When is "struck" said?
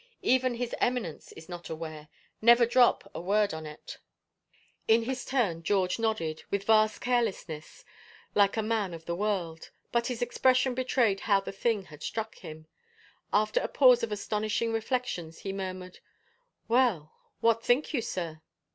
12.01-12.33